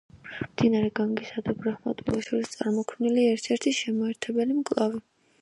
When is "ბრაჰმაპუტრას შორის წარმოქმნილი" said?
1.59-3.27